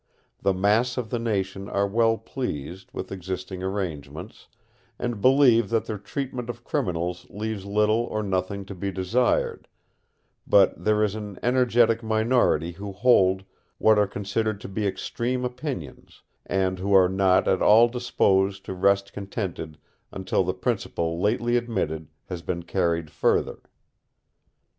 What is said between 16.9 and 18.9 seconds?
are not at all disposed to